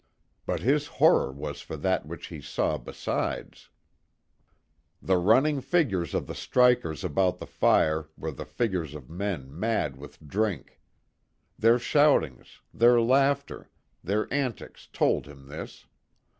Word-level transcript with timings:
But 0.47 0.61
his 0.61 0.87
horror 0.97 1.31
was 1.31 1.61
for 1.61 1.77
that 1.77 2.07
which 2.07 2.29
he 2.33 2.41
saw 2.41 2.79
besides. 2.79 3.69
The 4.99 5.17
running 5.17 5.61
figures 5.61 6.15
of 6.15 6.25
the 6.25 6.33
strikers 6.33 7.03
about 7.03 7.37
the 7.37 7.45
fire 7.45 8.09
were 8.17 8.31
the 8.31 8.43
figures 8.45 8.95
of 8.95 9.11
men 9.11 9.45
mad 9.47 9.97
with 9.97 10.27
drink. 10.27 10.81
Their 11.59 11.77
shoutings, 11.77 12.61
their 12.73 12.99
laughter, 12.99 13.69
their 14.03 14.25
antics 14.33 14.87
told 14.91 15.27
him 15.27 15.45
this. 15.45 15.85